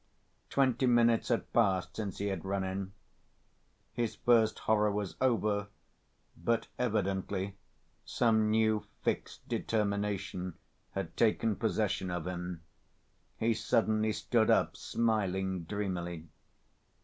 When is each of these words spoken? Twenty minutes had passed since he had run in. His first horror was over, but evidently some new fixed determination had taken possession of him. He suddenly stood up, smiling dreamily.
Twenty 0.49 0.87
minutes 0.87 1.27
had 1.29 1.53
passed 1.53 1.95
since 1.97 2.17
he 2.17 2.29
had 2.29 2.43
run 2.43 2.63
in. 2.63 2.91
His 3.93 4.15
first 4.15 4.57
horror 4.57 4.91
was 4.91 5.15
over, 5.21 5.67
but 6.35 6.65
evidently 6.79 7.55
some 8.03 8.49
new 8.49 8.83
fixed 9.03 9.47
determination 9.47 10.55
had 10.93 11.15
taken 11.15 11.55
possession 11.55 12.09
of 12.09 12.25
him. 12.25 12.63
He 13.37 13.53
suddenly 13.53 14.11
stood 14.11 14.49
up, 14.49 14.75
smiling 14.75 15.65
dreamily. 15.65 16.27